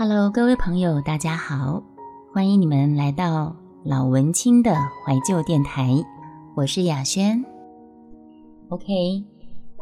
[0.00, 1.82] Hello，各位朋友，大家好，
[2.32, 4.72] 欢迎你们来到老文青的
[5.04, 5.92] 怀旧电台，
[6.54, 7.44] 我是雅轩。
[8.68, 9.24] OK，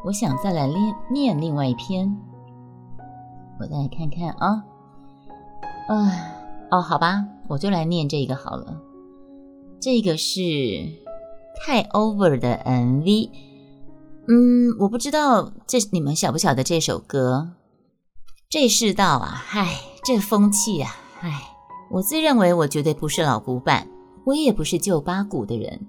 [0.06, 2.16] 我想再来念念另外一篇，
[3.60, 4.64] 我再来看看啊，
[5.88, 6.12] 啊，
[6.70, 8.80] 哦，好吧，我就来念这个好了。
[9.78, 10.40] 这个是
[11.60, 13.28] 太 over 的 MV，
[14.28, 17.50] 嗯，我不知道这你们晓不晓得这首歌？
[18.48, 21.32] 这世道啊，唉，这风气啊，唉，
[21.90, 23.88] 我自认为我绝对不是老古板，
[24.22, 25.84] 我也不是旧八股的人。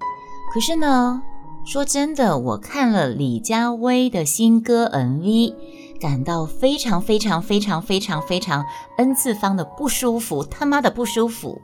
[0.52, 1.22] 可是呢，
[1.64, 5.54] 说真的，我看了李佳薇的新歌 MV，
[6.02, 8.66] 感到非常非常非常非常非常
[8.98, 11.62] n 次方的不舒服，他妈的不舒服。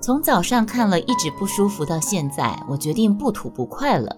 [0.00, 4.16] 从早上看了一直不舒服到现在，我决定不吐不快了。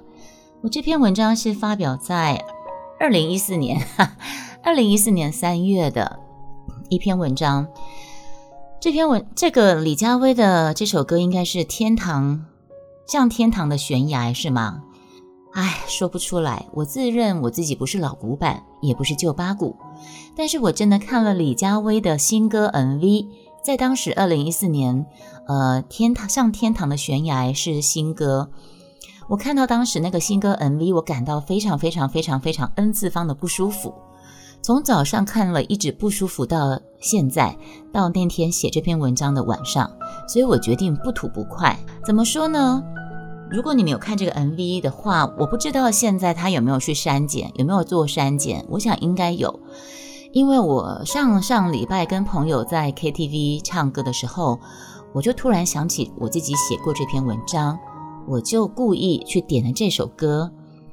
[0.63, 2.45] 我这篇文章是发表在
[3.01, 3.85] 二零一四年，
[4.63, 6.21] 二零一四年三月的
[6.91, 7.67] 一篇文章。
[8.81, 12.45] 这篇文，这个李佳薇的这首歌应该是《天堂
[13.07, 14.83] 像天堂的悬崖》是吗？
[15.53, 16.67] 哎，说不出来。
[16.73, 19.77] 我自认我自己不是老古板，也不是旧八股，
[20.37, 23.27] 但是我真的看了李佳薇的新歌 MV。
[23.63, 25.07] 在当时，二零一四年，
[25.47, 28.51] 呃，天堂上天堂的悬崖是新歌。
[29.29, 33.93] 我看到当时那个新歌 MV，我感到非常非常非常非常 N 次方的不舒服。
[34.63, 37.57] 从早上看了一直不舒服到现在，
[37.93, 39.91] 到那天写这篇文章的晚上，
[40.29, 41.79] 所以我决定不吐不快。
[42.05, 42.83] 怎么说呢？
[43.51, 48.65] 如果你没有看这个 MV 的话，我不知道现在他有没有去删减，有没有做删减？
[48.69, 49.59] 我想应该有。
[50.33, 54.61] 因为我上上礼拜跟朋友在 KTV 唱歌的时候，
[55.13, 57.77] 我就突然想起我自己写过这篇文章，
[58.29, 60.53] 我就故意去点了这首歌。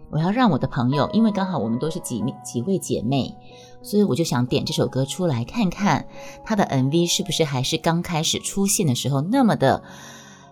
[0.09, 3.36] 我要让我的朋友，因为刚好我们都是几几位姐妹，
[3.81, 6.08] 所以我就想点这首歌出来看看
[6.45, 9.83] 他的 MV 是不是还是刚开始出现的时候那么的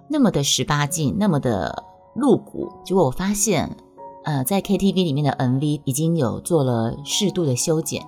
[0.08, 1.84] 那么的十八禁，那么的
[2.16, 2.72] 露骨。
[2.84, 3.76] 结果我发现，
[4.24, 8.06] 呃，在 KTV 里面的 MV 已经有做了适度的修剪。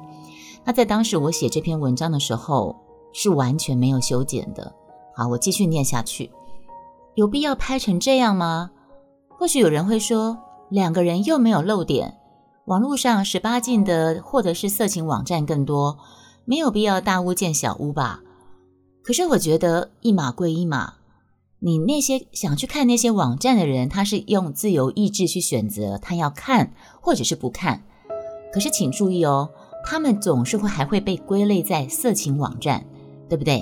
[0.64, 2.76] 那在当时我写这篇文章的时候
[3.14, 4.74] 是完全没有修剪的。
[5.16, 6.30] 好，我继续念下去。
[7.16, 8.72] 有必要拍成这样吗？
[9.40, 10.38] 或许有人会说，
[10.70, 12.18] 两个人又没有漏点，
[12.66, 15.98] 网络上十八禁的或者是色情网站更多，
[16.46, 18.22] 没有必要大屋建小屋吧？
[19.04, 20.96] 可是我觉得一码归一码，
[21.60, 27.84] 你那些想去看那些网站的人，他是用自由意志去选择他要看或者是不看。
[28.52, 29.50] 可是请注意哦。
[29.90, 32.84] 他们总是会还会被归类在色情网站，
[33.30, 33.62] 对不对？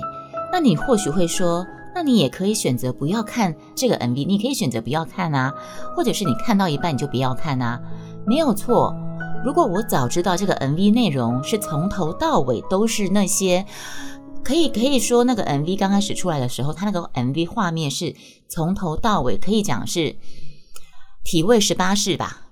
[0.50, 1.64] 那你或许会说，
[1.96, 5.50] 那你也可以选择不要看这个 MV，你可以选择不要看啊，
[5.96, 7.80] 或者是你看到一半你就不要看啊，
[8.26, 8.94] 没有错。
[9.42, 13.64] 如果我早知道这个 MV 内容是从头到尾都是那些，
[14.44, 18.14] 可以可以说那个 MV 刚开始出来的时候，它那个 MV 画面是
[18.46, 20.16] 从头到尾可以讲是
[21.24, 22.42] 体位十八式吧，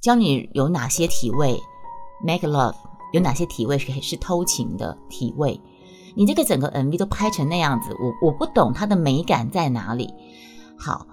[0.00, 1.60] 教你有哪些体位
[2.24, 2.74] ，make love。
[3.12, 5.60] 有哪些体位是是偷情的体位？
[6.16, 10.12] 你这个整个 MV 都拍成那样子，我我不懂它的美感在哪里。
[10.78, 11.06] 好，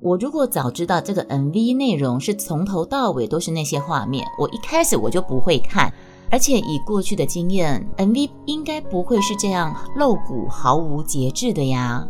[0.00, 5.92] 我如果早知道这个 MV 内容是从头到尾都是那些画面，我一开始我就不会看。
[6.28, 12.08] 而且以过去的经验，MV 应该不会是这样露骨、毫无节制的呀。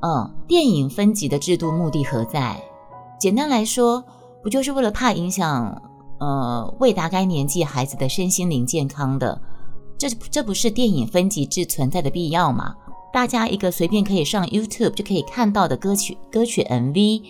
[0.00, 2.60] 嗯，电影分级的制度目的何在？
[3.18, 4.04] 简单来说，
[4.42, 5.80] 不就是为了怕影响？
[6.18, 9.40] 呃，未达该年纪孩子的身心灵健康的，
[10.00, 12.74] 这这不是电影分级制存在的必要吗？
[13.12, 17.22] 大家一个随便可以上 YouTube 就可以看到的歌曲歌曲 MV，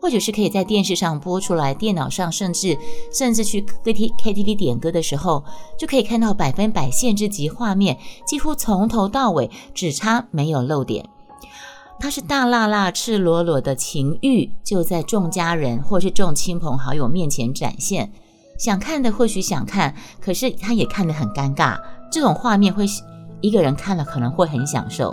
[0.00, 2.78] 或者是可以在电视上播出来，电脑上甚至
[3.12, 5.42] 甚至去 K T K T V 点歌的时候，
[5.76, 11.04] 就可以看到百分百限制级画面，几乎从头到尾只差没有漏点。
[11.98, 18.12] 它是大辣辣、赤裸裸的情欲，就在众家人或是众亲朋好友面前展现。
[18.58, 21.76] 想看的或许想看，可是他也看得很尴尬。
[22.12, 22.86] 这种画面会
[23.40, 25.12] 一个人看了可能会很享受，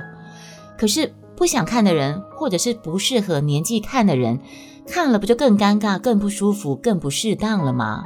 [0.77, 4.39] 可是不想看的人，或者是不适合年纪看的人，
[4.85, 8.03] 看了不就更尴尬、更不舒服、更不适当了吗？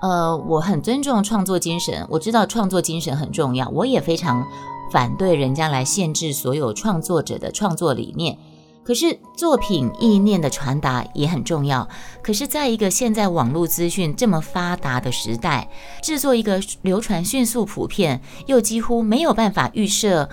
[0.00, 4.46] 呃，我很尊重创作精神，我知道创作精神很重要，我也非常
[4.92, 8.38] 反对人家来限制所有创作者的创作理念。
[8.84, 11.88] 可是作品意念的传达也很重要。
[12.20, 15.68] 可是，在一个现在网络资讯这么发达的时代，
[16.02, 20.28] 制作一个流传迅速、普遍又几乎没有办法预设、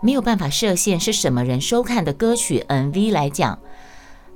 [0.00, 3.58] 没有办法设限是什么人收看的歌曲 MV 来讲，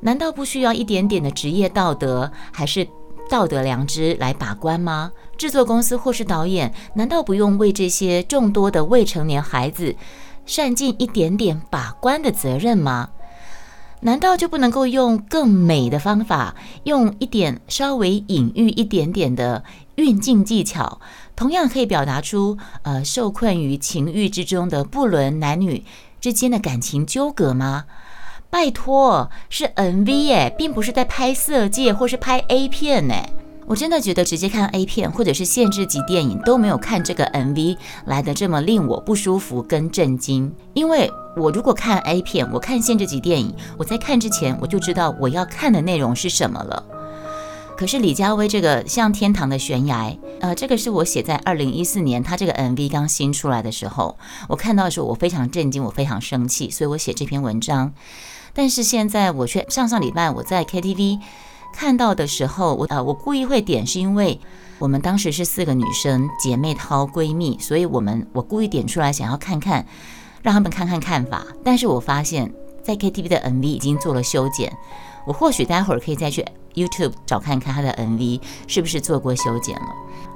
[0.01, 2.87] 难道不需要一点点的职业道德还是
[3.29, 5.11] 道德良知来把关吗？
[5.37, 9.95] 制作公司或是导演，难道不用为这些众多的未成年孩子
[10.47, 13.11] 善尽一点点把关的责任吗？
[14.00, 16.55] 难道就不能够用更美的方法，
[16.85, 19.65] 用一点稍微隐喻一点点的
[19.97, 21.00] 运镜技巧，
[21.35, 25.85] 同样可以表达出呃受困于情欲之中的不伦男女
[26.21, 27.87] 之间的感情纠葛吗？
[28.50, 33.15] 拜托，是 N V 哎，并不是在拍色戒或是拍 A 片呢。
[33.69, 37.76] 我真的觉得直接看 A 片或者是限制级电影都没有看这个 MV
[38.06, 40.50] 来的这么令我不舒服跟震惊。
[40.73, 46.82] 因为我如果看 A 片，我看限制级电影，我在看之前我就知道我要看的内容是什么了。
[47.76, 54.17] 可是李佳薇这个像天堂的悬崖，呃，这个是我写在二零一四年，他这个 MV 刚新出来的时候，
[54.49, 57.93] 我看到的时候我非常震惊，我非常生气，所以我写这篇文章。
[58.55, 61.21] 但是现在我却上上礼拜我在 KTV
[61.79, 64.41] 看到的时候，我呃我故意会点，是因为
[64.81, 69.87] 我们当时是四个女生姐妹淘闺蜜，所以我们我故意点出来想要看看，
[70.43, 71.47] 让他们看看看法。
[71.63, 72.53] 但是我发现，
[72.83, 74.77] 在 KTV 的 MV 已经做了修剪，
[75.25, 76.45] 我或许待会儿可以再去
[76.75, 79.87] YouTube 找看看他的 MV 是不是做过修剪了。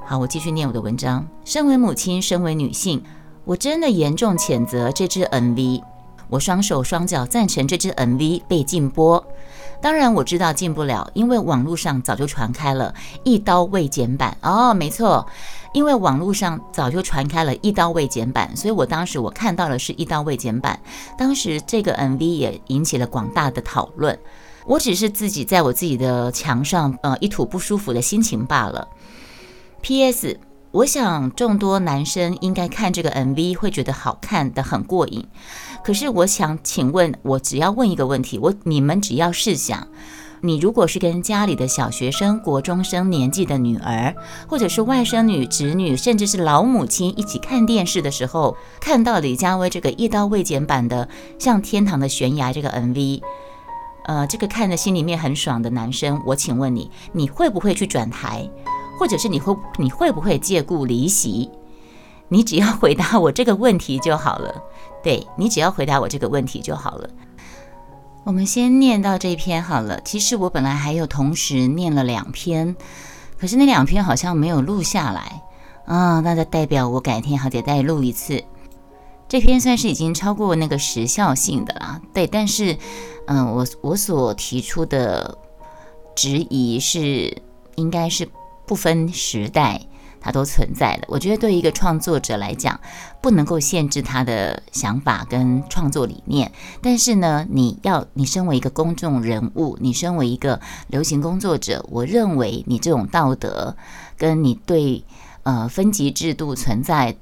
[0.05, 1.27] 好，我继续念我的文章。
[1.43, 3.03] 身为母亲，身为女性，
[3.43, 5.83] 我真的严重谴责这支 MV。
[6.29, 9.23] 我双手双脚赞成这支 MV 被禁播，
[9.83, 12.95] 当然我知道进不了，因为网络上早就传开了
[13.25, 15.27] 一刀未剪版哦，没错，
[15.73, 20.79] 因为网络上早就传开了一刀未剪版，所以我当时我看到的是一刀未剪版，
[21.17, 24.17] 当时这个 MV 也引起了广大的讨论，
[24.65, 28.87] 我只是自己在我自己的墙上呃一吐不舒服的心情罢了。
[29.81, 30.39] P.S.
[30.73, 35.23] 我想众多男生应该看这个 MV 会觉得好看的很过瘾。
[35.83, 39.87] 可是我想请问，我只要问一个问题，我你们只要试想，
[40.41, 44.15] 你如果是跟家里的小学生、国中生年纪的女儿，
[44.47, 51.05] 或者是外甥女、侄女，甚至是老母亲一起看电视的时候，看到李佳薇这个一刀未剪版的
[51.37, 53.21] 《像天堂的悬崖》这个 MV，
[54.05, 58.49] 呃，这个看着心里面很爽的男生，我请问你，你会不会去转台，
[59.03, 61.51] 或者是你会你会不会借故离席？
[62.29, 64.63] 你只要回答我这个问题就好了。
[65.03, 67.09] 对你只要回答我这个问题就好了。
[68.23, 69.99] 我们先念到这篇好了。
[70.05, 72.77] 其实我本来还有同时念了两篇，
[73.37, 75.43] 可是那两篇好像没有录下来
[75.85, 76.21] 啊。
[76.21, 78.41] 那就代表我改天还得再录一次。
[79.27, 81.99] 这篇算是已经超过那个时效性的啦。
[82.13, 82.77] 对，但是
[83.27, 85.37] 嗯，我我所提出的
[86.15, 87.41] 质疑是，
[87.75, 88.29] 应该是
[88.73, 89.79] 不分时代。
[90.19, 91.03] 它都存在的。
[91.09, 92.79] 我觉得对一个创作者来讲，
[93.21, 96.49] 不能够限制他的想法跟创作理念。
[96.81, 103.75] 但是呢，你要你身为一个公众人物，你身为一个流行工作者，我认为你这种道德
[104.17, 105.03] 跟你对
[105.43, 107.17] 呃分级制度存在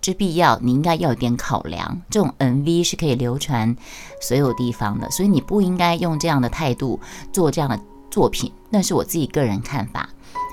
[0.00, 2.02] 之必要，你应该要有点考量。
[2.10, 3.76] 这种 MV 是可以流传
[4.20, 6.98] 所有地方的，所以你不应该用这样的态度
[7.32, 7.80] 做这样的
[8.10, 8.52] 作品。
[8.70, 10.08] 那是我自己个人看法。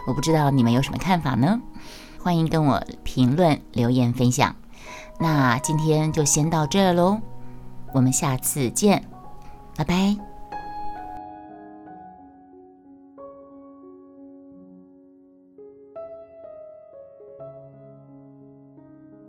[0.07, 1.61] 我不知道你们有什么看法呢？
[2.23, 4.55] 欢迎跟我评论、留言、分享。
[5.19, 7.19] 那今天就先到这喽，
[7.93, 9.03] 我们下次见，
[9.75, 10.26] 拜拜。